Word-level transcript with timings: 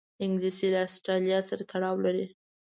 انګلیسي 0.25 0.67
له 0.73 0.79
آسټرالیا 0.87 1.39
سره 1.49 1.61
تړاو 1.71 1.95
لري 2.05 2.25